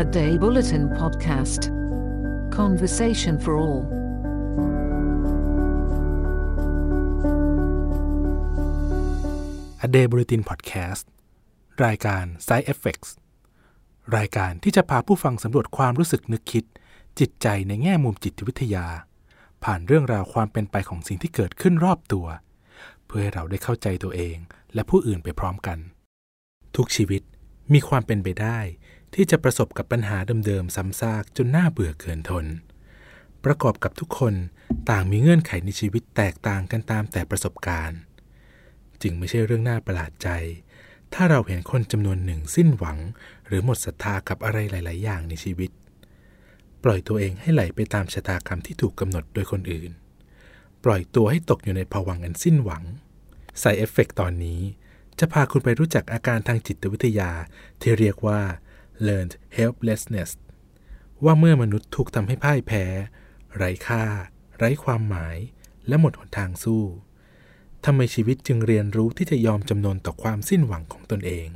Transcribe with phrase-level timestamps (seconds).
[0.00, 1.62] A Day Bulletin Podcast
[2.58, 3.82] Conversation for All
[9.80, 11.08] อเดย์บ l ตินพอดแคสต์
[11.84, 13.10] รายการ Side Effects
[14.16, 16.64] รายการที่จะพาผู้ฟังสำรวจความรู้สึกนึกคิด
[17.18, 18.86] จิตใจในแง่มุมจิตวิทยา
[19.64, 22.26] ผ่านเรื่องราวความเป็นไปของสิ่งที่เกิดขึ้นรอบตัว
[23.06, 24.36] เพื่อให้เราได้เข้าใจตัวเอง
[24.74, 25.78] และผู้อื่นไปพร้อมกัน
[26.76, 27.22] ทุกชีวิต
[27.72, 28.58] มีความเป็นไปได้
[29.14, 32.46] ที่จะประสบกับปัญหาเดิมๆซ้ำซากจนน่าเบื่อเกินทน
[33.44, 34.34] ประกอบกับทุกคน
[34.90, 37.98] ต่างมีเงื่อนไขในชีวิตแตกต่างกันตามแต่ประสบการณ์
[39.02, 40.28] จึงไม่ใช่เรื่องน่าประหลาดใจ
[41.14, 42.98] ถ้าเราเห็นคนจำนวนหนึ่งสิ้นหวัง
[43.46, 45.70] หรือหมดศรัทธากับอะไรหลาย ๆ อย่างในชีวิต
[46.84, 49.90] ปล่อยตัวเองให้ไหลไปตามชะตากรรมที่ถูกกำหนดโดยคนอื่น
[50.84, 52.82] ปล่อยตัวให้ตกอยู่ในภวังอันสิ้นหวัง
[53.60, 54.60] ใส่เอฟเฟกตอนนี้
[55.18, 57.30] จะพาคุณไปรู้จักอาการทางจิตวิทยา
[57.80, 58.40] ที่เรียกว่า
[59.06, 60.30] learned helplessness
[61.24, 62.84] ว่าเมื่อมนุษย์ถูกทำให้พ่ายแพ้
[63.56, 64.04] ไร้ค่า
[64.56, 65.36] ไร้ความหมาย
[65.88, 66.84] และหมดหนทางสู้
[67.84, 71.48] ทำไมชีวิตจึงเรียนรู้ที่จะยอมจำนนต่อความสิ้นหวังของตนเอง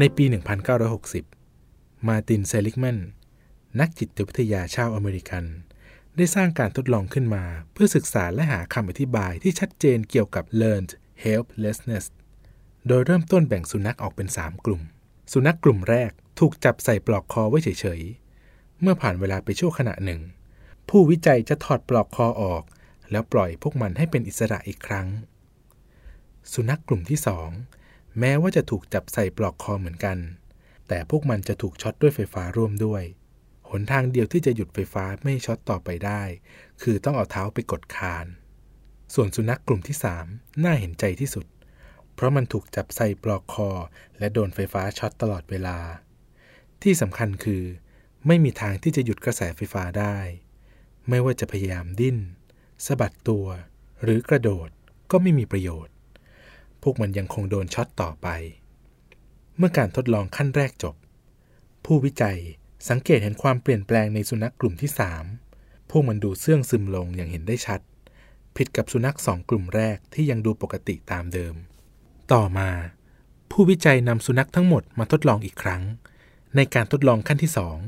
[0.00, 0.24] ในปี
[1.16, 2.98] 1960 มาตินเซลิกแมน
[3.80, 5.44] นักจิตวิทยาชาวอเมริกัน
[6.16, 10.92] ได้สร้างการทดลองขึ้นมา เพื่อศึกษาและหาคำอธิบายที่ชัดเจนเกี่ยวกับ learned
[11.24, 12.04] helplessness
[12.86, 14.82] โดยเริ่มต้นแบ่งสุนัขออกเป็น 3 กลุ่ม
[15.32, 20.20] สุนัขกลุ่มแรกถูกจับใส่ปลอกคอไว้เฉยๆ เมื่อผ่านเวลาไปชั่วขณะหนึ่ง
[20.88, 22.62] ผู้วิจัยจะถอดปลอกคอออก
[23.10, 25.06] แล้วปล่อยพวกมันให้เป็นอิสระอีกครั้ง
[26.52, 27.48] สุนัขกลุ่มที่สอง
[28.18, 30.18] แม้ว่าจะถูกจับใส่ปลอกคอเหมือนกัน
[30.88, 33.02] แต่พวกมันจะถูกช็อตด้วยไฟฟ้าร่วมด้วย
[33.70, 36.22] หนทางเดียวที่จะหยุดไฟฟ้าไม่ช็อตต่อไปได้
[36.82, 38.26] คือต้องเอาเท้าไปกดคาน
[39.14, 40.26] ส่วนสุนัขกลุ่มที่สาม
[40.64, 41.46] น่าเห็นใจที่สุด
[42.14, 43.70] เพราะมันถูกจับใส่ปลอกคอ
[44.18, 45.78] และโดนไฟฟ้าช็อตตลอดเวลา
[46.82, 47.62] ที่สำคัญคือ
[48.26, 50.16] ไม่มีทางที่จะหยุดกระแสไฟฟ้าได้
[51.08, 52.18] ไม่ว่าจะพยายามดิ้น
[52.86, 53.46] สะบัดตัว
[54.02, 54.68] หรือกระโดด
[55.10, 55.94] ก็ไม่มีประโยชน์
[56.82, 58.28] พวกมันยังคงโดนช็อตต่อไป
[59.56, 60.94] เมื่อการทดลองขั้นแรกจบ
[61.84, 62.38] ผู้วิจัย
[62.88, 64.90] สังเกตเห็นความเปลี่ยนแปลงในสุนัขกลุ่มที่
[65.40, 67.80] 3 พวกมันดูเสื่องซึมลงอย่างเห็นได้ชัด
[68.56, 71.54] ผิดกับสุนัขสองกลุ่มแรกที่ยังดูปกติตามเดิม
[72.32, 72.70] ต่อมา
[73.50, 75.82] ผู้วิจัยนำสุนัขทั้งหมดมาทดลองอีกครั้ง
[76.56, 77.78] ในการทดลองขั้นที่สอง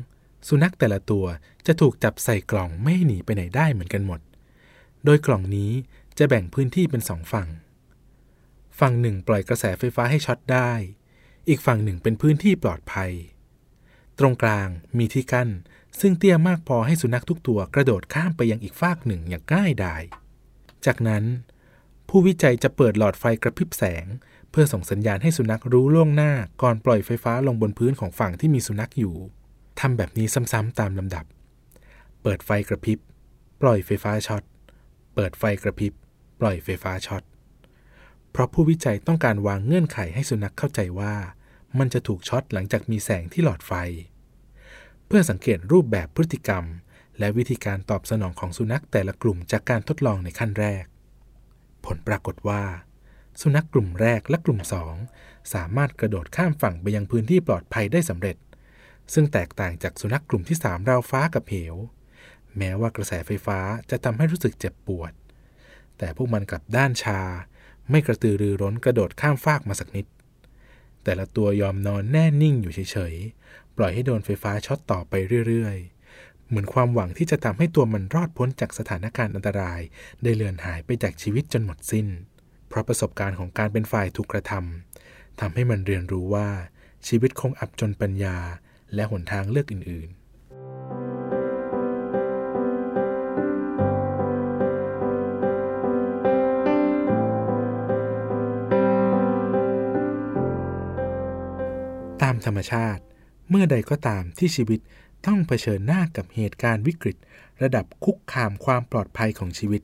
[0.49, 1.25] สุนัขแต่ละตัว
[1.67, 4.21] จะถูกจับใส่กล่องไม่ให้หนีไปไหนได้เหมือนกันหมด
[5.05, 5.71] โดยกล่องนี้
[6.19, 7.49] จะแบ่งพื้นที่เป็นสองฝั่ง
[8.79, 10.71] ฝั่งหนึ่งปล่อยกระแสไฟฟ้าให้ช็อตได้
[11.49, 13.11] อีกฝั่งหนึ่งเป็นพื้นที่ปลอดภัย
[14.19, 14.69] ตรงกลาง
[14.99, 15.49] มีที่กั้น
[16.01, 20.03] ซึ่งเตี้ยมากพอให้สุนัขทุกตัวกระโดดข้ามไปยังอีกฟากหนึ่งอย่างง่ายดาย
[20.87, 21.25] จากนั้น
[22.09, 24.07] ผู้วิจัยจะเปิดหลอดไฟกระพริบแสง
[24.51, 29.15] เพื่อส่งสัญญาณให้สุนัขรู้ล่วงหน้าก่อนปล่อยไฟฟ้าลงบนพื้นของฝั่งที่มีสุนัขอยู่
[29.81, 31.25] ทำแบบนี้ซ้ำๆตามลำดับ
[32.23, 32.99] เปิดไฟกระพริบ
[33.63, 34.43] ปล่อยไฟฟ้าช็อต
[35.15, 35.93] เปิดไฟกระพริบ
[36.41, 37.23] ปล่อยไฟฟ้าช็อต
[38.31, 41.15] เพราะผู้วิจัยต้องการวางเงื่อนไขให้สุนัขเข้าใจว่า
[41.79, 43.73] มันจะถูกช็อตหลังจากมีแสงที่หลอดไฟ
[45.07, 46.65] เพื่อสังเกตรูปแบบพฤติกรรม
[47.19, 50.85] และวิธีการตอบสนองของสุนัขแต่ละกลุ่มจากการทดลองในขั้นแรก
[51.85, 52.63] ผลปรากฏว่า
[53.41, 54.95] สุนัขกลุ่มแรกและกลุ่มสอง
[55.55, 58.37] สามารถกระโดดข้ามฝั่งไปยังพื้นที่ปลอดภัยได้สำเร็จ
[59.15, 61.77] ซึ่งแตกต่างจากสุนัขกลุ่มที่ 3 ราวฟ้ากับเหว
[62.57, 63.59] แม้ว่ากระแสไฟฟ้า
[63.91, 65.13] จะทำให้รู้สึกเจ็บปวด
[65.99, 67.21] แต่พวกมันกลับด้านชา
[67.91, 70.07] ไม่กระตือรือร้นกระโดดข้ามฟากมาสักนิด
[71.05, 75.15] แต่ละตัวยอมนอนแน่นิ่งอยู่เฉยๆ ปล่อยให้โดนไฟฟ้าช็อตต่อไป
[75.49, 79.81] เรื่อยๆ เหมือนความหวังที่จะทำให้ตัวมันรอดพ้นจากสถานการณ์อันตราย
[80.23, 82.07] ได้เลือนหายไปจากชีวิตจนหมดสิ้น
[82.69, 86.49] เพราะประสบการณ์ของการเป็นฝ่ายถูกกระทำทำให้มันเรียนรู้ว่า
[87.09, 88.37] ชีวิตคงอับจนปัญญา
[88.95, 91.18] และหนทางเลือกอื่นๆ
[102.47, 103.03] ธรรมชาติ
[103.49, 104.81] เมื่อใดก็ตามที่ชีวิต
[105.27, 107.17] ต้องเผชิญหน้ากับเหตุการณ์วิกฤต
[107.63, 109.83] ระดับคุกคามความปลอดภัยของชีวิต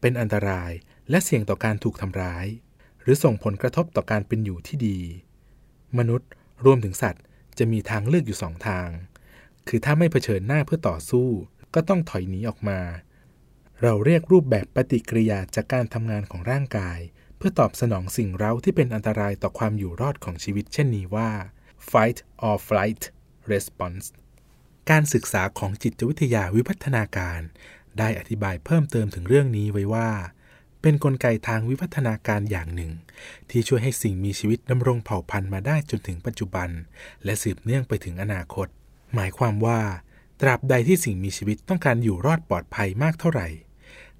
[0.00, 0.70] เป็นอันตราย
[1.10, 2.46] และเสี่ยงต่อการถูกทำร้าย
[3.02, 4.98] หรือส่งผลกระทบต่อการเป็นอยู่ที่ดี
[5.98, 6.28] มนุษย์
[6.64, 7.22] รวมถึงสัตว์
[7.58, 8.88] จะมีทางเลือกอยู่สองทาง
[9.68, 11.28] คือถ้าไม่เผชิญหน้าเพื่อต่อสู้
[11.74, 12.80] ก็ต้องถอยหนีออกมา
[13.82, 16.98] เราเรียกรูปแบบปฏิกิริยาจากการทำงานของร่างกาย
[17.36, 21.30] เพื่อตอบสนองสิ่งเร้าที่เป็นอันตรายต่อความอยู่รอดของชีวิต เช่นนี้ว่า
[21.90, 23.02] fight or flight
[23.52, 24.06] response
[24.90, 27.40] การศึกษาของจิตวิทยาวิพัฒนาการ
[27.98, 30.10] ได้อธิบายเพิ่มเติมถึงเรื่องนี้ไว้ว่า
[30.82, 32.92] เป็นนกลไกทางวิวัฒนาการอย่างหนึ่ง
[33.50, 36.68] ที่ช่วยให้สิ่งมีชีวิตดำรงเผ่าพันธุ์มาได้จนถึงปัจจุบัน
[37.24, 38.68] และสืบเนื่องไปถึงอนาคต
[39.14, 39.80] หมายความว่า
[40.40, 43.48] ตราบใดที่สิ่งมีชีวิตต้องการอยู่รอดปลอดภัยมากเท่าไหร่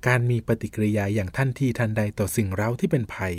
[0.07, 3.35] การมีปฏิกิริยาอย่างทันทีทันใดต่อสิ่งเร้าที่เป็นภัย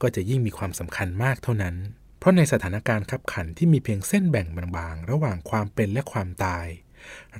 [0.00, 1.76] ก็จะยิ่งมีความสำคัญมากเท่านั้น
[2.18, 6.66] เพราะในสถานการณ์ขับขันที่มีเพียงเส้นแบ่งบางๆ ระหว่างความเป็นและความตาย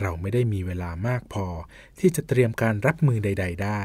[0.00, 1.46] เราไม่ได้มีเวลามากพอ
[1.98, 3.82] ที่จะเตรียมการรับมือใด ๆ ได้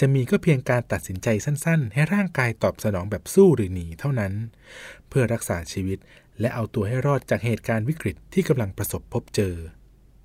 [0.00, 4.32] จะมีก็เพียงการตัดสินใจสั้น ๆ ให้ร่างกายตอบสนองแบบสู้หรือหนีเท่านั้น
[5.08, 5.98] เพื่อรักษาชีวิต
[6.40, 9.54] และเอาตัวให้รอดจากเหตุการณ์วิกฤตที่กำลังประสบพบเจอ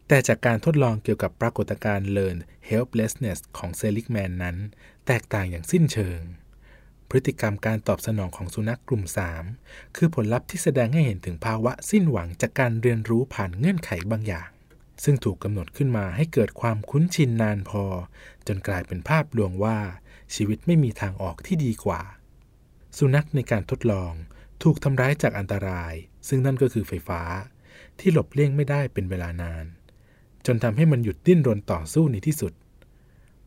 [0.07, 2.37] แต่จากการทดลองเกี่ยวกับปรากฏการณ์ learn
[2.69, 4.57] helplessness ของเซลิกแมนนั้น
[5.07, 6.19] แตกต่างอย่างสิ้นเชิง
[7.09, 9.03] พฤติกรรมการตอบสนองของสุนัขกลุ่ม
[9.49, 14.49] 3 คือผลลัพธ์ที่แสดงให้เห็นถึงภาวะสิ้นหวังจากการเรียนรู้ผ่านเงื่อนไขบางอย่าง
[15.03, 17.83] ซึ่งถูกกำหนดขึ้นมาให้เกิดความคุ้นชินนานพอ
[18.47, 19.77] จนกลายเป็นภาพลวงว่า
[20.35, 22.01] ชีวิตไม่มีทางออกที่ดีกว่า
[22.97, 24.13] สุนัขในการทดลอง
[24.63, 25.93] ถูกทำร้ายจากอันตราย
[26.27, 27.21] ซึ่งนั่นก็คือไฟฟ้า
[27.99, 29.65] ที่หลบเลี่ยงไม่ได้เป็นเวลานาน
[30.45, 32.53] จนทำให้มันหยุดดิ้นรนต่อสู้ในที่สุด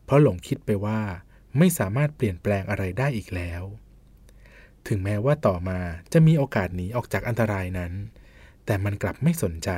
[0.05, 0.99] เพราะหลงคิดไปว่า
[1.57, 3.63] ไม่สามารถเปลี่ยนแปลงอะไรได้อีกแล้ว
[4.87, 5.79] ถึงแม้ว่าต่อมา
[6.13, 7.93] จะมีโอกาสหนีออกจากอันตรายนั้น
[8.65, 9.69] แต่มันกลับไม่สนใจ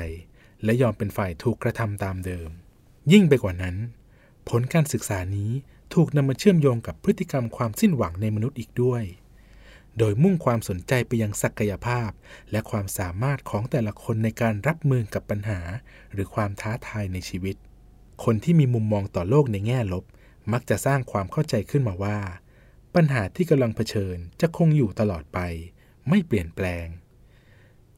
[0.63, 2.49] และยอมเป็นฝ่ายถูกกระทำตามเดิม
[3.11, 3.75] ยิ่งไปกว่านั้น
[4.49, 5.51] ผลการศึกษานี้
[5.93, 9.03] ถูกนำมาเชื่อมโยงกับพฤติกรรมความสิ้นหวังในมนุษย์อีกด้วย
[9.97, 12.09] โดยมุ่งความสนใจไปยังศักยภาพ
[12.51, 15.59] และความสามารถของแต่ละคนในการรับมือกับปัญหา
[16.13, 17.55] หรือความท้าทายในชีวิต
[18.23, 20.03] คนที่มีมุมมองต่อโลกในแง่ลบ
[20.53, 22.19] มักจะสร้างความเข้าใจขึ้นมาว่า
[22.95, 25.39] ปัญหาที่กำลังเผชิญจะคงอยู่ตลอดไป
[26.09, 26.87] ไม่เปลี่ยนแปลง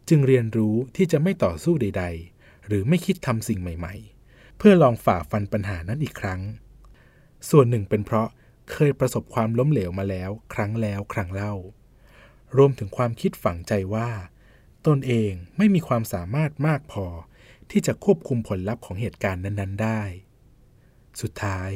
[0.10, 2.06] จึงเรียนรู้ที่จะไม่ต่อสู้ใด
[2.36, 3.96] ๆ หรือไม่คิดทำสิ่งใหม่
[4.28, 6.42] ๆ เพื่อลองฝ่าฟันปัญหานั้นอีกครั้ง
[7.50, 8.28] ส่วนหนึ่งเป็นเพราะ
[8.72, 11.54] เคยประสบความล้มเหลวมาแล้ว ครั้งแล้วครั้งเล่า
[12.58, 14.10] รวมถึงความคิดฝังใจว่า
[14.88, 17.06] ตนเองไม่มีความสามารถมากพอ
[17.72, 20.02] ที่จะควบคุมผลลัพธ์ของเหตุการณ์นั้น ๆ ได้
[21.22, 21.70] สุดท้าย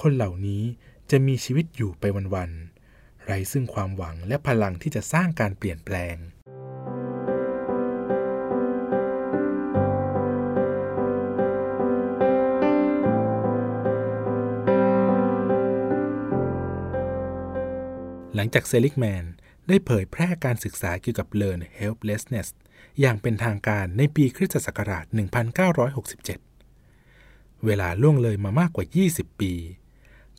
[0.00, 0.62] คนเหล่านี้
[1.10, 2.04] จะมีชีวิตอยู่ไป
[2.34, 6.16] วันๆไร้ซึ่งความหวังและพลังที่จะสร้างการเปลี่ยนแปลง
[18.34, 19.24] หลังจากเซลิกแมน
[19.68, 22.48] ได้เผยแพร่การศึกษาเกี่ยวกับ Learn Helplessness
[23.00, 25.04] อย่างเป็นทางการในปีคริสตศักราช
[26.70, 29.52] 1967 เวลาล่วงเลยมามากกว่า 20 ปี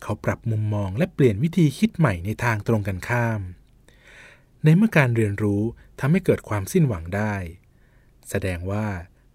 [0.02, 3.40] เขาปรับมุมมองและเปลี่ยนวิธีคิดใหม่ในทางตรงกันข้าม
[4.64, 5.62] ในเมื่อการเรียนรู้
[6.00, 7.34] ทำให้เกิดความสิ้นหวังได้
[8.28, 8.86] แสดงว่า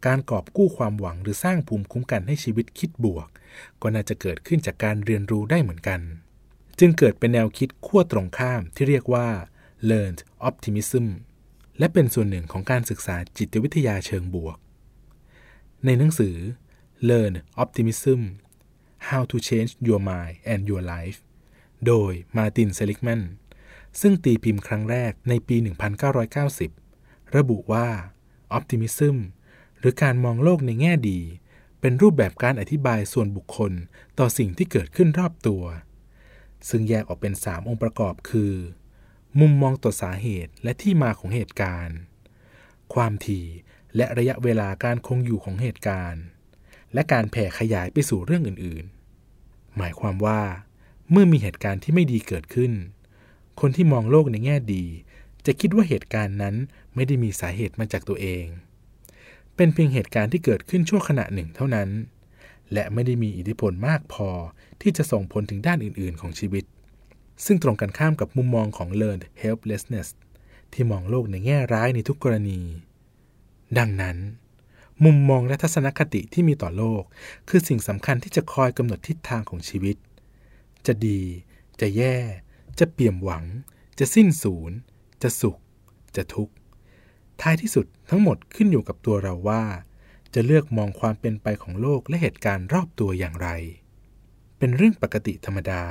[0.05, 3.27] การกอบกู้ความหวังหรือสร้างภูมิคุ้มกันให้ชีวิตคิดบวก
[3.81, 6.01] ก็น่าจะเกิดขึ้นจากการเรียนรู้ได้เหมือนกัน
[6.79, 9.27] จึงเกิดเป็นแนวคิดขั้วตรงข้ามที่เรียกว่า
[9.89, 11.05] learned optimism
[11.79, 14.57] และเป็นส่วนหนึ่งของการศึกษาจิตวิทยาเชิงบวก
[15.85, 16.35] ในหนังสือ
[17.09, 17.33] Learn
[17.63, 18.21] Optimism
[19.09, 21.19] How to Change Your Mind and Your Life
[21.87, 23.21] โดยมาตินเซลิกแมน
[24.01, 25.55] ซึ่งตีพิมพ์ครั้งแรกในปี
[26.25, 27.87] 1990 ระบุว่า
[28.57, 29.15] Optimism
[29.79, 31.19] หรือการมองโลกในแง่ดี
[31.79, 33.71] เป็นรูปแบบการอธิบายส่วนบุคคล
[34.19, 35.63] ต่อสิ่งที่เกิดขึ้นรอบตัว
[36.69, 38.53] ซึ่งแยกออกเป็น 3 องค์ประกอบคือ
[39.39, 41.97] มุมมองต่อสาเหตุและที่มาของเหตุการณ์
[42.93, 43.45] ความถี่
[43.95, 46.23] และระยะเวลาการคงอยู่ของเหตุการณ์
[46.93, 50.41] และการแผ่ขยายไปสู่เรื่องอื่นๆ หมายความว่า
[51.11, 52.71] เมื่อมีเหตุการณ์ที่ไม่ดีเกิดขึ้น
[53.59, 54.83] คนที่มองโลกในแง่ดี
[55.45, 56.55] จะคิดว่าเหตุการณ์นั้น
[56.95, 58.45] ไม่ได้มีสาเหตุมาจากตัวเอง
[59.55, 61.89] เป็นเพียงเหตุการณ์ที่เกิดขึ้นชั่วขณะหนึ่งเท่านั้น
[62.73, 64.29] และไม่ได้มีอิทธิพลมากพอ
[64.81, 66.65] ที่จะส่งผลถึงด้านอื่น ๆ ของชีวิต
[67.45, 70.07] ซึ่งตรงกันข้ามกับมุมมองของ learned helplessness
[70.73, 72.59] ที่มองโลกในแง่ร้ายในทุกกรณี
[73.77, 74.17] ดังนั้น
[75.03, 77.03] มุมมองและทัศนคติที่มีต่อโลก
[77.49, 79.97] คือสิ่งสำคัญที่จะคอยกำหนดทิศทางของชีวิต
[80.87, 81.21] จะดี
[81.81, 82.15] จะแย่
[82.79, 83.43] จะเปี่ยมหวัง
[83.99, 84.71] จะสิ้นสูญ
[85.21, 85.57] จะสุข
[86.15, 86.53] จะทุกข์
[87.41, 89.63] ท้ายที่สุดทั้งหมดขึ้นอยู่กับตัวเราว่า
[90.33, 93.49] จะเลือกมองความเป็นไปของโลกและเหตุการณ์รอบตัวอย่างไร
[94.57, 95.83] เป็นเรื่องปกติธรรมดา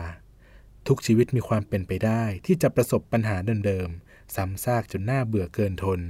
[0.87, 6.01] ทุกชีวิตมีความเป็นไปได้ที่จะประสบปัญหาเดิมๆซ้ำซากจนน่าเบื่อเกินทน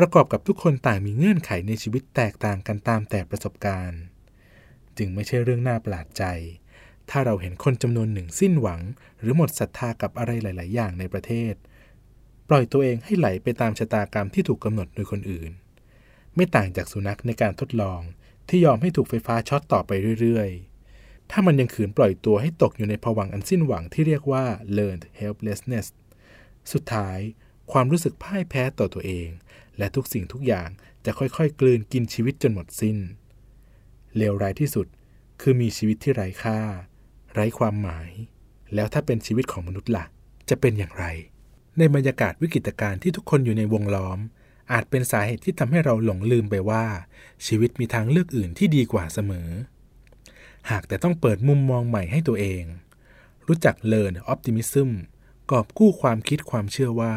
[0.04, 4.02] ระกอบกับทุกคนต่างมีเงื่อนไขในชีวิตแตกต่างกันตามแต่ประสบการณ์
[4.98, 6.24] จึงไม่ใช่เรื่องน่าประหลาดใจ
[7.10, 8.80] ถ้าเราเห็นคนจำนวนหนึ่งสิ้นหวัง
[9.20, 11.54] หรือหมดศรัทธากับอะไรหลาย ๆ อย่างในประเทศ
[12.48, 15.50] ปล่อยตัวเองให้ไหลไปตามชะตากรรมที่ถูกกำหนดโดยคนอื่น
[16.34, 18.00] ไม่ต่างจากสุนัขในการทดลอง
[18.48, 19.90] ที่ยอมให้ถูกไฟฟ้าช็อตต่อไป
[20.20, 20.50] เรื่อย
[20.90, 24.44] ๆ ถ้ามันยังขืนปล่อยตัวให้ตกอยู่ในภวังอันสิ้นหวังที่เรียกว่า
[24.76, 25.86] learned helplessness
[26.72, 27.18] สุดท้าย
[27.72, 29.28] ความรู้สึกพ่ายแพ้ต่อตัวเอง
[29.78, 30.68] และทุกสิ่งทุกอย่าง
[31.04, 32.96] จะค่อยๆ กลืนกินชีวิตจนหมดสิ้น
[34.16, 34.86] เลวร้ายที่สุด
[35.40, 36.58] คือมีชีวิตที่ไร้ค่า
[37.32, 38.10] ไร้ความหมาย
[38.74, 40.04] แล้วถ้าเป็นชีวิตของมนุษย์ละ่ะ
[40.48, 41.04] จะเป็นอย่างไร
[41.78, 44.18] ในบรรยากาศวิกฤตการณ์ที่ทุกคนอยู่ในวงล้อม
[44.72, 46.84] อาจเป็นสาเหตุที่ทำให้เราหลงลืมไปว่า
[47.46, 49.48] ชีวิตมีทางเลือกอื่นที่ดีกว่าเสมอ
[50.70, 52.64] หากแต่ต้องเปิดมุมมองใหม่ให้ตัวเอง
[53.46, 54.90] รู้จักเลิร์นออ t ติมิซึม
[55.50, 57.14] กอบกู้ความคิดความเชื่อว่า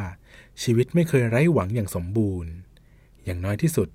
[0.63, 2.51] ชีวิตไม่เคยไร้หวังอย่างสมบูรณ์
[3.25, 3.89] อย่างน้อยที่สุด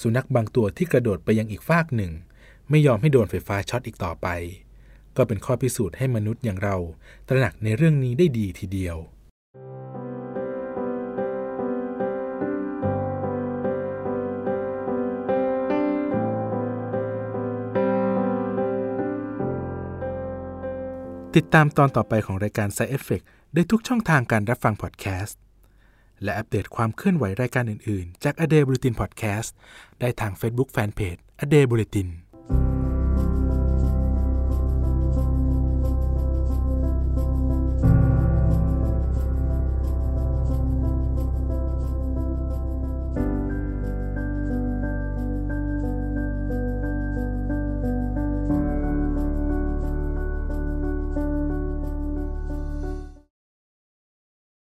[0.00, 2.12] สุนัขบางตัวที่กระโดดไปยังอีกฟากหนึ่ง
[2.70, 4.28] ไม่ยอมให้โดนไฟฟ้าช็อตอีกต่อไป
[5.16, 6.76] ก็เป็นข้อพิสูจน์ให้มนุษย์อย่างเรา
[7.28, 8.98] ตระหนักในเรื่องนี้ได้ดีทีเดียว
[21.38, 23.24] ติดตามตอนต่อไปของรายการ Side Effect
[23.54, 25.38] ได้ทุกช่องทางการรับฟังพอดแคสต์
[26.24, 29.48] และอัปเดตความเคลื่อนไหวรายการอื่น ๆ จาก A Day Bulletin Podcast
[30.00, 32.08] ได้ทาง Facebook Fanpage A Day Bulletin